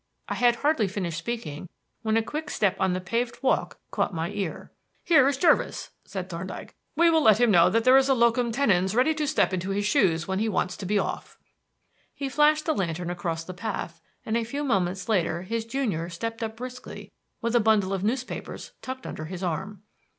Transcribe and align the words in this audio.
I 0.27 0.33
had 0.33 0.55
hardly 0.55 0.87
finished 0.87 1.19
speaking 1.19 1.69
when 2.01 2.17
a 2.17 2.23
quick 2.23 2.49
step 2.49 2.75
on 2.79 2.93
the 2.93 2.99
paved 2.99 3.37
walk 3.43 3.77
caught 3.91 4.15
my 4.15 4.31
ear. 4.31 4.71
"Here 5.03 5.27
is 5.27 5.37
Jervis," 5.37 5.91
said 6.05 6.27
Thorndyke. 6.27 6.73
"We 6.95 7.11
will 7.11 7.21
let 7.21 7.39
him 7.39 7.51
know 7.51 7.69
that 7.69 7.83
there 7.83 7.97
is 7.97 8.09
a 8.09 8.15
locum 8.15 8.51
tenens 8.51 8.95
ready 8.95 9.13
to 9.13 9.27
step 9.27 9.53
into 9.53 9.69
his 9.69 9.85
shoes 9.85 10.27
when 10.27 10.39
he 10.39 10.49
wants 10.49 10.75
to 10.77 10.87
be 10.87 10.97
off." 10.97 11.37
He 12.15 12.29
flashed 12.29 12.65
the 12.65 12.73
lantern 12.73 13.11
across 13.11 13.43
the 13.43 13.53
path, 13.53 14.01
and 14.25 14.35
a 14.35 14.43
few 14.43 14.63
moments 14.63 15.07
later 15.07 15.43
his 15.43 15.65
junior 15.65 16.09
stepped 16.09 16.41
up 16.41 16.55
briskly 16.57 17.11
with 17.39 17.55
a 17.55 17.59
bundle 17.59 17.93
of 17.93 18.03
newspapers 18.03 18.71
tucked 18.81 19.05
under 19.05 19.25
his 19.25 19.43
arm. 19.43 19.83